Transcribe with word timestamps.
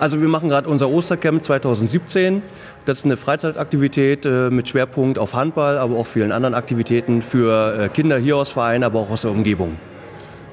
Also 0.00 0.18
wir 0.22 0.28
machen 0.28 0.48
gerade 0.48 0.66
unser 0.66 0.88
Ostercamp 0.88 1.44
2017. 1.44 2.42
Das 2.86 3.00
ist 3.00 3.04
eine 3.04 3.18
Freizeitaktivität 3.18 4.24
äh, 4.24 4.48
mit 4.48 4.66
Schwerpunkt 4.66 5.18
auf 5.18 5.34
Handball, 5.34 5.76
aber 5.76 5.96
auch 5.96 6.06
vielen 6.06 6.32
anderen 6.32 6.54
Aktivitäten 6.54 7.20
für 7.20 7.78
äh, 7.78 7.88
Kinder 7.90 8.16
hier 8.16 8.38
aus 8.38 8.48
Vereinen, 8.48 8.82
aber 8.82 9.00
auch 9.00 9.10
aus 9.10 9.20
der 9.20 9.30
Umgebung. 9.30 9.76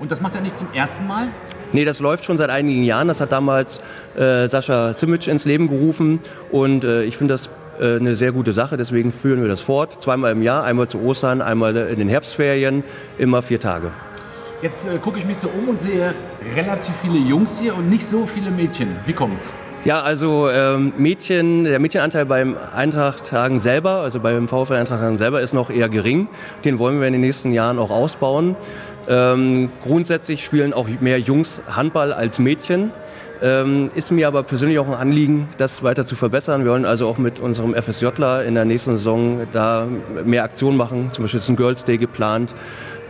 Und 0.02 0.12
das 0.12 0.20
macht 0.20 0.36
er 0.36 0.42
nicht 0.42 0.58
zum 0.58 0.68
ersten 0.74 1.08
Mal? 1.08 1.30
Nee, 1.72 1.86
das 1.86 2.02
läuft 2.02 2.26
schon 2.26 2.38
seit 2.38 2.50
einigen 2.50 2.84
Jahren. 2.84 3.08
Das 3.08 3.22
hat 3.22 3.32
damals 3.32 3.80
äh, 4.18 4.50
Sascha 4.50 4.94
Simic 4.94 5.28
ins 5.28 5.46
Leben 5.46 5.70
gerufen 5.70 6.20
und 6.52 6.84
äh, 6.84 7.04
ich 7.04 7.16
finde 7.16 7.36
das 7.36 7.50
äh, 7.80 7.96
eine 7.96 8.18
sehr 8.18 8.34
gute 8.34 8.52
Sache. 8.52 8.76
Deswegen 8.76 9.14
führen 9.14 9.42
wir 9.42 9.48
das 9.48 9.62
fort. 9.62 10.02
Zweimal 10.02 10.34
im 10.34 10.42
Jahr, 10.42 10.66
einmal 10.66 10.90
zu 10.90 11.02
Ostern, 11.02 11.42
einmal 11.42 11.74
in 11.78 12.00
den 12.00 12.10
Herbstferien, 12.10 12.84
immer 13.18 13.42
vier 13.42 13.62
Tage. 13.62 13.94
Jetzt 14.62 14.88
äh, 14.88 14.98
gucke 14.98 15.20
ich 15.20 15.26
mich 15.26 15.38
so 15.38 15.50
um 15.50 15.70
und 15.70 15.80
sehe 15.80 16.16
relativ 16.56 16.96
viele 17.04 17.20
Jungs 17.20 17.60
hier 17.60 17.76
und 17.76 17.92
nicht 17.92 18.10
so 18.10 18.26
viele 18.26 18.50
Mädchen. 18.50 18.96
Wie 19.06 19.14
kommt's? 19.14 19.54
Ja, 19.84 20.02
also 20.02 20.50
ähm, 20.50 20.94
Mädchen, 20.98 21.64
der 21.64 21.80
Mädchenanteil 21.80 22.26
beim 22.26 22.58
Eintracht-Tagen 22.76 23.60
selber, 23.60 24.02
also 24.02 24.20
beim 24.20 24.48
VfL 24.48 24.74
Eintracht-Tagen 24.74 25.18
selber 25.18 25.42
ist 25.42 25.54
noch 25.54 25.70
eher 25.70 25.90
gering. 25.90 26.28
Den 26.66 26.80
wollen 26.80 27.00
wir 27.00 27.06
in 27.06 27.14
den 27.14 27.22
nächsten 27.22 27.54
Jahren 27.54 27.78
auch 27.78 27.92
ausbauen. 27.92 28.56
Ähm, 29.08 29.70
grundsätzlich 29.84 30.44
spielen 30.44 30.74
auch 30.74 30.88
mehr 31.02 31.20
Jungs 31.20 31.62
Handball 31.70 32.12
als 32.12 32.40
Mädchen. 32.40 32.92
Ähm, 33.40 33.92
ist 33.94 34.12
mir 34.12 34.28
aber 34.28 34.42
persönlich 34.42 34.80
auch 34.80 34.88
ein 34.88 34.96
Anliegen, 34.96 35.48
das 35.58 35.84
weiter 35.84 36.06
zu 36.06 36.16
verbessern. 36.16 36.64
Wir 36.64 36.72
wollen 36.72 36.86
also 36.86 37.08
auch 37.08 37.20
mit 37.20 37.40
unserem 37.40 37.76
FSJler 37.76 38.44
in 38.44 38.56
der 38.56 38.66
nächsten 38.66 38.98
Saison 38.98 39.42
da 39.52 39.88
mehr 40.26 40.44
Aktionen 40.44 40.76
machen. 40.76 41.10
Zum 41.12 41.24
Beispiel 41.24 41.40
ist 41.40 41.50
ein 41.50 41.56
Girls 41.56 41.86
Day 41.86 42.00
geplant. 42.00 42.56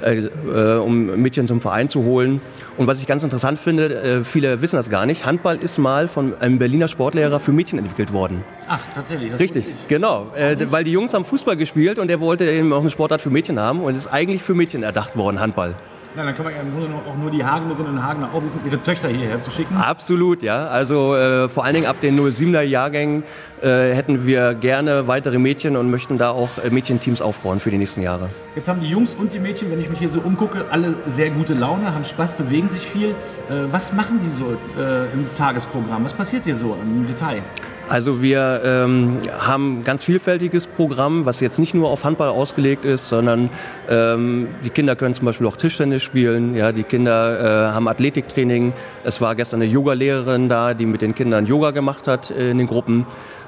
Äh, 0.02 0.30
äh, 0.54 0.78
um 0.78 1.22
Mädchen 1.22 1.48
zum 1.48 1.60
Verein 1.60 1.90
zu 1.90 2.04
holen. 2.04 2.40
Und 2.78 2.86
was 2.86 3.00
ich 3.00 3.08
ganz 3.08 3.24
interessant 3.24 3.58
finde, 3.58 3.96
äh, 3.96 4.24
viele 4.24 4.62
wissen 4.62 4.76
das 4.76 4.90
gar 4.92 5.08
nicht, 5.08 5.26
Handball 5.26 5.58
ist 5.58 5.80
mal 5.80 6.08
von 6.08 6.36
einem 6.40 6.60
Berliner 6.60 6.88
Sportlehrer 6.88 7.40
für 7.40 7.52
Mädchen 7.52 7.80
entwickelt 7.80 8.14
worden. 8.14 8.44
Ach, 8.68 8.82
tatsächlich? 8.94 9.38
Richtig, 9.40 9.74
genau. 9.88 10.28
Äh, 10.36 10.58
weil 10.70 10.84
die 10.84 10.92
Jungs 10.92 11.16
haben 11.16 11.26
Fußball 11.26 11.58
gespielt 11.58 11.98
und 11.98 12.12
er 12.12 12.20
wollte 12.20 12.46
eben 12.46 12.72
auch 12.74 12.82
eine 12.82 12.92
Sportart 12.92 13.22
für 13.22 13.32
Mädchen 13.32 13.60
haben 13.60 13.82
und 13.82 13.96
ist 13.96 14.08
eigentlich 14.08 14.44
für 14.44 14.54
Mädchen 14.54 14.84
erdacht 14.84 15.18
worden, 15.18 15.40
Handball. 15.40 15.74
Ja, 16.18 16.24
dann 16.24 16.36
kann 16.36 16.46
man 16.46 16.56
ja 16.56 16.62
im 16.62 16.72
Grunde 16.72 16.96
auch 17.08 17.16
nur 17.16 17.30
die 17.30 17.46
Hagenerinnen 17.46 17.92
und 17.92 18.04
Hagener 18.04 18.30
aufrufen, 18.34 18.60
ihre 18.66 18.82
Töchter 18.82 19.08
hierher 19.08 19.40
zu 19.40 19.52
schicken. 19.52 19.78
Absolut, 19.78 20.42
ja. 20.42 20.66
Also 20.66 21.16
äh, 21.16 21.48
vor 21.48 21.64
allen 21.64 21.76
Dingen 21.76 21.86
ab 21.86 22.02
den 22.02 22.20
07er 22.20 22.62
Jahrgängen 22.62 23.22
äh, 23.62 23.94
hätten 23.94 24.26
wir 24.26 24.56
gerne 24.56 25.06
weitere 25.06 25.38
Mädchen 25.38 25.78
und 25.78 25.92
möchten 25.92 26.18
da 26.18 26.32
auch 26.32 26.50
äh, 26.58 26.72
Mädchenteams 26.72 27.22
aufbauen 27.22 27.60
für 27.60 27.70
die 27.70 27.78
nächsten 27.78 28.02
Jahre. 28.02 28.30
Jetzt 28.56 28.68
haben 28.68 28.82
die 28.82 28.90
Jungs 28.90 29.14
und 29.14 29.32
die 29.32 29.38
Mädchen, 29.38 29.70
wenn 29.70 29.80
ich 29.80 29.92
mich 29.92 30.00
hier 30.00 30.10
so 30.10 30.20
umgucke, 30.20 30.66
alle 30.72 30.96
sehr 31.06 31.30
gute 31.30 31.54
Laune, 31.54 31.94
haben 31.94 32.04
Spaß, 32.04 32.34
bewegen 32.34 32.68
sich 32.68 32.88
viel. 32.88 33.10
Äh, 33.10 33.66
was 33.70 33.94
machen 33.94 34.20
die 34.26 34.32
so 34.32 34.58
äh, 34.80 35.14
im 35.14 35.28
Tagesprogramm? 35.36 36.04
Was 36.04 36.16
passiert 36.16 36.46
hier 36.46 36.56
so 36.56 36.76
im 36.82 37.06
Detail? 37.06 37.44
Also 37.90 38.22
wir 38.22 38.62
ähm, 38.66 39.20
haben 39.40 39.80
ein 39.80 39.84
ganz 39.86 40.04
vielfältiges 40.04 40.68
Programm, 40.68 41.26
was 41.26 41.40
jetzt 41.40 41.58
nicht 41.58 41.74
nur 41.74 41.90
auf 41.90 42.04
Handball 42.04 42.28
ausgelegt 42.28 42.84
ist, 42.84 43.08
sondern 43.08 43.50
ähm, 43.88 44.50
die 44.66 44.70
Kinder 44.70 44.98
können 44.98 45.14
zum 45.14 45.26
Beispiel 45.26 45.48
auch 45.48 45.56
Tischtennis 45.56 46.04
spielen. 46.04 46.54
Ja, 46.54 46.74
die 46.74 46.84
Kinder 46.84 47.70
äh, 47.70 47.74
haben 47.74 47.88
Athletiktraining. 47.88 48.74
Es 49.06 49.22
war 49.22 49.36
gestern 49.36 49.62
eine 49.62 49.72
Yoga-Lehrerin 49.72 50.50
da, 50.50 50.74
die 50.74 50.86
mit 50.86 51.02
den 51.02 51.16
Kindern 51.16 51.46
Yoga 51.46 51.72
gemacht 51.72 52.10
hat 52.10 52.30
äh, 52.30 52.52
in 52.52 52.58
den 52.58 52.68
Gruppen. 52.68 53.06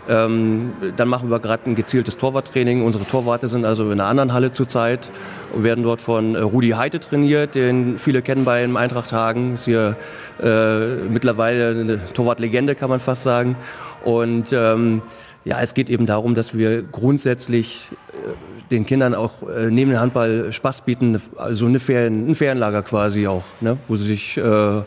Ähm, 0.10 0.74
dann 0.98 1.08
machen 1.08 1.30
wir 1.30 1.40
gerade 1.40 1.70
ein 1.70 1.76
gezieltes 1.76 2.18
Torwarttraining. 2.18 2.82
Unsere 2.84 3.06
Torwarte 3.06 3.48
sind 3.48 3.64
also 3.64 3.92
in 3.92 4.00
einer 4.00 4.10
anderen 4.10 4.34
Halle 4.34 4.52
zurzeit 4.52 5.12
und 5.54 5.64
werden 5.64 5.84
dort 5.84 6.02
von 6.02 6.34
äh, 6.34 6.40
Rudi 6.40 6.70
Heite 6.70 7.00
trainiert, 7.00 7.54
den 7.54 8.00
viele 8.00 8.24
kennen 8.24 8.44
bei 8.44 8.62
dem 8.62 8.76
Eintracht 8.76 9.14
Hagen. 9.14 9.54
Ist 9.54 9.66
hier 9.66 9.96
äh, 10.42 10.96
mittlerweile 10.96 11.80
eine 11.80 12.06
Torwartlegende, 12.14 12.74
kann 12.74 12.90
man 12.90 13.00
fast 13.00 13.22
sagen. 13.22 13.56
Und 14.04 14.52
ähm, 14.52 15.04
ja, 15.46 15.62
es 15.62 15.76
geht 15.76 15.92
eben 15.92 16.08
darum, 16.08 16.34
dass 16.34 16.58
wir 16.58 16.82
grundsätzlich 16.82 17.90
äh, 18.12 18.72
den 18.72 18.88
Kindern 18.88 19.14
auch 19.14 19.44
äh, 19.48 19.70
neben 19.70 19.92
dem 19.92 20.00
Handball 20.00 20.52
Spaß 20.52 20.82
bieten, 20.82 21.22
also 21.38 21.68
eine 21.68 21.80
Ferien, 21.80 22.30
ein 22.30 22.36
Ferienlager 22.36 22.82
quasi 22.82 23.28
auch, 23.28 23.44
ne, 23.62 23.78
wo 23.88 23.96
sie 23.96 24.06
sich 24.06 24.38
äh, 24.38 24.82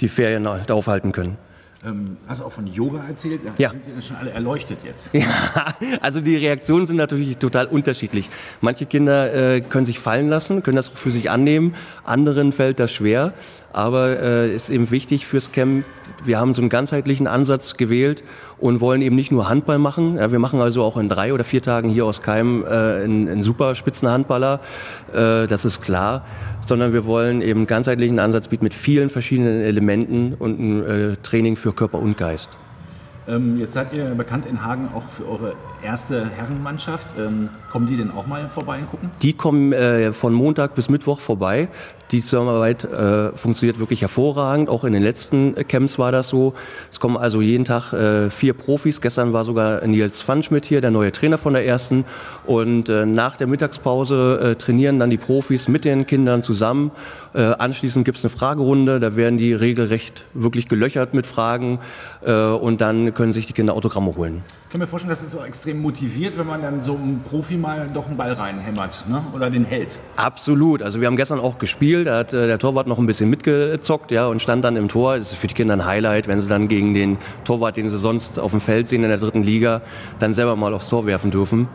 die 0.00 0.08
Ferien 0.08 0.46
aufhalten 0.46 1.12
können. 1.12 1.36
Ähm, 1.82 2.18
hast 2.28 2.42
du 2.42 2.44
auch 2.44 2.52
von 2.52 2.66
Yoga 2.66 3.02
erzählt? 3.08 3.40
Ja. 3.56 3.70
Sind 3.70 3.84
Sie 3.84 4.02
schon 4.02 4.16
alle 4.16 4.32
erleuchtet 4.32 4.78
jetzt? 4.84 5.10
Ja, 5.14 5.74
also 6.02 6.20
die 6.20 6.36
Reaktionen 6.36 6.84
sind 6.84 6.96
natürlich 6.96 7.38
total 7.38 7.66
unterschiedlich. 7.66 8.28
Manche 8.60 8.84
Kinder 8.84 9.32
äh, 9.32 9.62
können 9.62 9.86
sich 9.86 9.98
fallen 9.98 10.28
lassen, 10.28 10.62
können 10.62 10.76
das 10.76 10.88
für 10.88 11.10
sich 11.10 11.30
annehmen, 11.30 11.74
anderen 12.04 12.52
fällt 12.52 12.80
das 12.80 12.92
schwer. 12.92 13.32
Aber 13.72 14.10
es 14.10 14.20
äh, 14.20 14.54
ist 14.54 14.70
eben 14.70 14.90
wichtig 14.90 15.26
fürs 15.26 15.52
Camp, 15.52 15.86
wir 16.24 16.38
haben 16.38 16.52
so 16.52 16.60
einen 16.60 16.68
ganzheitlichen 16.68 17.26
Ansatz 17.26 17.76
gewählt 17.76 18.24
und 18.60 18.80
wollen 18.80 19.02
eben 19.02 19.16
nicht 19.16 19.32
nur 19.32 19.48
Handball 19.48 19.78
machen. 19.78 20.16
Ja, 20.16 20.30
wir 20.32 20.38
machen 20.38 20.60
also 20.60 20.82
auch 20.82 20.96
in 20.96 21.08
drei 21.08 21.32
oder 21.32 21.44
vier 21.44 21.62
Tagen 21.62 21.88
hier 21.88 22.04
aus 22.06 22.22
Keim 22.22 22.64
äh, 22.64 22.68
einen, 22.68 23.28
einen 23.28 23.42
super 23.42 23.74
Spitzenhandballer, 23.74 24.60
äh, 25.12 25.46
das 25.46 25.64
ist 25.64 25.80
klar, 25.80 26.24
sondern 26.60 26.92
wir 26.92 27.04
wollen 27.06 27.42
eben 27.42 27.60
einen 27.60 27.66
ganzheitlichen 27.66 28.18
Ansatz 28.18 28.48
bieten 28.48 28.64
mit 28.64 28.74
vielen 28.74 29.10
verschiedenen 29.10 29.62
Elementen 29.62 30.34
und 30.38 30.60
ein 30.60 30.84
äh, 30.84 31.16
Training 31.22 31.56
für 31.56 31.72
Körper 31.72 31.98
und 31.98 32.16
Geist. 32.16 32.58
Ähm, 33.30 33.58
jetzt 33.58 33.74
seid 33.74 33.92
ihr 33.92 34.06
bekannt 34.14 34.46
in 34.46 34.64
Hagen 34.64 34.88
auch 34.94 35.08
für 35.08 35.28
eure 35.28 35.54
erste 35.82 36.28
Herrenmannschaft. 36.28 37.06
Ähm, 37.18 37.48
kommen 37.70 37.86
die 37.86 37.96
denn 37.96 38.10
auch 38.10 38.26
mal 38.26 38.48
vorbei 38.50 38.78
und 38.80 38.90
gucken? 38.90 39.10
Die 39.22 39.32
kommen 39.32 39.72
äh, 39.72 40.12
von 40.12 40.32
Montag 40.32 40.74
bis 40.74 40.88
Mittwoch 40.88 41.20
vorbei. 41.20 41.68
Die 42.10 42.22
Zusammenarbeit 42.22 42.82
äh, 42.84 43.30
funktioniert 43.36 43.78
wirklich 43.78 44.00
hervorragend. 44.00 44.68
Auch 44.68 44.82
in 44.82 44.92
den 44.92 45.02
letzten 45.02 45.54
Camps 45.68 45.96
war 45.96 46.10
das 46.10 46.28
so. 46.28 46.54
Es 46.90 46.98
kommen 46.98 47.16
also 47.16 47.40
jeden 47.40 47.64
Tag 47.64 47.92
äh, 47.92 48.30
vier 48.30 48.52
Profis. 48.52 49.00
Gestern 49.00 49.32
war 49.32 49.44
sogar 49.44 49.86
Nils 49.86 50.20
Pfannschmidt 50.20 50.64
hier, 50.64 50.80
der 50.80 50.90
neue 50.90 51.12
Trainer 51.12 51.38
von 51.38 51.52
der 51.52 51.64
ersten. 51.64 52.04
Und 52.46 52.88
äh, 52.88 53.06
nach 53.06 53.36
der 53.36 53.46
Mittagspause 53.46 54.40
äh, 54.42 54.54
trainieren 54.56 54.98
dann 54.98 55.10
die 55.10 55.18
Profis 55.18 55.68
mit 55.68 55.84
den 55.84 56.04
Kindern 56.04 56.42
zusammen. 56.42 56.90
Äh, 57.32 57.42
anschließend 57.42 58.04
gibt 58.04 58.18
es 58.18 58.24
eine 58.24 58.30
Fragerunde. 58.30 58.98
Da 58.98 59.14
werden 59.14 59.38
die 59.38 59.54
regelrecht 59.54 60.24
wirklich 60.34 60.66
gelöchert 60.68 61.14
mit 61.14 61.26
Fragen. 61.26 61.78
Und 62.22 62.80
dann 62.80 63.14
können 63.20 63.34
sich 63.34 63.46
die 63.46 63.52
Kinder 63.52 63.74
Autogramme 63.74 64.16
holen. 64.16 64.40
Ich 64.64 64.72
kann 64.72 64.80
mir 64.80 64.86
vorstellen, 64.86 65.10
dass 65.10 65.20
es 65.20 65.32
so 65.32 65.44
extrem 65.44 65.82
motiviert, 65.82 66.38
wenn 66.38 66.46
man 66.46 66.62
dann 66.62 66.80
so 66.80 66.94
einem 66.94 67.20
Profi 67.20 67.58
mal 67.58 67.90
doch 67.92 68.06
einen 68.06 68.16
Ball 68.16 68.32
reinhämmert 68.32 69.04
ne? 69.10 69.22
oder 69.34 69.50
den 69.50 69.66
hält. 69.66 70.00
Absolut. 70.16 70.80
Also 70.80 71.02
wir 71.02 71.06
haben 71.06 71.18
gestern 71.18 71.38
auch 71.38 71.58
gespielt. 71.58 72.06
Da 72.06 72.16
hat 72.16 72.32
äh, 72.32 72.46
der 72.46 72.58
Torwart 72.58 72.86
noch 72.86 72.98
ein 72.98 73.04
bisschen 73.04 73.28
mitgezockt 73.28 74.10
ja, 74.10 74.26
und 74.26 74.40
stand 74.40 74.64
dann 74.64 74.76
im 74.76 74.88
Tor. 74.88 75.18
Das 75.18 75.32
ist 75.32 75.38
für 75.38 75.48
die 75.48 75.54
Kinder 75.54 75.74
ein 75.74 75.84
Highlight, 75.84 76.28
wenn 76.28 76.40
sie 76.40 76.48
dann 76.48 76.66
gegen 76.68 76.94
den 76.94 77.18
Torwart, 77.44 77.76
den 77.76 77.90
sie 77.90 77.98
sonst 77.98 78.38
auf 78.38 78.52
dem 78.52 78.62
Feld 78.62 78.88
sehen 78.88 79.02
in 79.02 79.10
der 79.10 79.18
dritten 79.18 79.42
Liga, 79.42 79.82
dann 80.18 80.32
selber 80.32 80.56
mal 80.56 80.72
aufs 80.72 80.88
Tor 80.88 81.04
werfen 81.04 81.30
dürfen. 81.30 81.68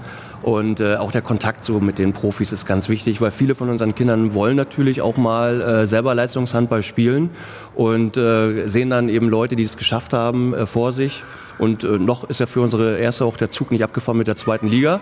Und 0.45 0.79
äh, 0.79 0.95
auch 0.95 1.12
der 1.12 1.23
Kontakt 1.23 1.63
so 1.63 1.79
mit 1.79 1.97
den 1.97 2.13
Profis 2.13 2.51
ist 2.51 2.67
ganz 2.67 2.88
wichtig, 2.88 3.19
weil 3.19 3.31
viele 3.31 3.56
von 3.56 3.67
unseren 3.67 3.95
Kindern 3.95 4.33
wollen 4.33 4.56
natürlich 4.56 5.01
auch 5.01 5.17
mal 5.17 5.59
äh, 5.59 5.88
selber 5.88 6.13
Leistungshandball 6.13 6.83
spielen 6.83 7.31
und 7.73 8.16
äh, 8.16 8.67
sehen 8.67 8.91
dann 8.91 9.09
eben 9.09 9.27
Leute, 9.27 9.56
die 9.56 9.63
es 9.63 9.75
geschafft 9.75 10.13
haben, 10.13 10.53
äh, 10.53 10.66
vor 10.67 10.94
sich. 10.94 11.23
Und 11.58 11.84
äh, 11.84 12.00
noch 12.00 12.30
ist 12.30 12.40
ja 12.40 12.46
für 12.46 12.62
unsere 12.62 12.97
erste 12.97 13.25
auch 13.25 13.38
der 13.38 13.52
Zug 13.52 13.72
nicht 13.72 13.84
abgefahren 13.84 14.18
mit 14.18 14.28
der 14.28 14.36
zweiten 14.36 14.68
Liga. 14.68 15.00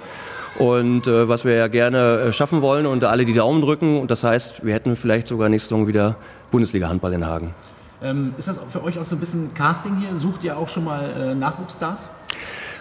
Und 0.60 1.08
äh, 1.08 1.28
was 1.28 1.46
wir 1.46 1.56
ja 1.56 1.68
gerne 1.68 1.98
äh, 1.98 2.34
schaffen 2.34 2.62
wollen 2.62 2.86
und 2.86 3.04
alle 3.04 3.26
die 3.26 3.34
Daumen 3.34 3.62
drücken. 3.62 4.00
Und 4.00 4.12
das 4.12 4.24
heißt, 4.24 4.64
wir 4.64 4.74
hätten 4.74 4.96
vielleicht 4.96 5.28
sogar 5.28 5.50
nächste 5.50 5.70
Saison 5.70 5.88
wieder 5.88 6.16
Bundesliga-Handball 6.52 7.14
in 7.14 7.26
Hagen. 7.26 7.56
Ähm, 8.04 8.34
ist 8.38 8.50
das 8.50 8.60
für 8.70 8.84
euch 8.84 9.00
auch 9.00 9.06
so 9.06 9.16
ein 9.16 9.20
bisschen 9.20 9.54
Casting 9.54 9.98
hier? 9.98 10.16
Sucht 10.18 10.44
ihr 10.44 10.58
auch 10.58 10.68
schon 10.68 10.84
mal 10.84 11.04
äh, 11.04 11.36
Nachwuchsstars? 11.36 12.10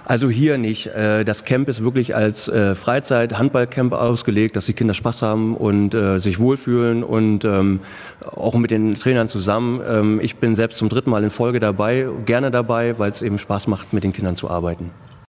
Also 0.04 0.28
hier 0.28 0.58
nicht. 0.58 0.88
Äh, 0.88 1.24
das 1.24 1.44
Camp 1.44 1.68
ist 1.68 1.82
wirklich 1.84 2.14
als 2.16 2.48
äh, 2.48 2.74
Freizeit-Handballcamp 2.74 3.92
ausgelegt, 3.92 4.56
dass 4.56 4.66
die 4.66 4.72
Kinder 4.72 4.94
Spaß 4.94 5.22
haben 5.22 5.56
und 5.56 5.94
äh, 5.94 6.18
sich 6.18 6.38
wohlfühlen 6.38 7.04
und 7.04 7.44
ähm, 7.44 7.80
auch 8.34 8.54
mit 8.54 8.70
den 8.70 8.94
Trainern 8.94 9.28
zusammen. 9.28 9.80
Ähm, 9.86 10.20
ich 10.20 10.36
bin 10.36 10.56
selbst 10.56 10.78
zum 10.78 10.88
dritten 10.88 11.10
Mal 11.10 11.22
in 11.22 11.30
Folge 11.30 11.60
dabei, 11.60 12.08
gerne 12.24 12.50
dabei, 12.50 12.98
weil 12.98 13.10
es 13.10 13.22
eben 13.22 13.38
Spaß 13.38 13.68
macht, 13.68 13.92
mit 13.92 14.02
den 14.02 14.12
Kindern 14.12 14.34
zu 14.34 14.50
arbeiten. 14.50 14.90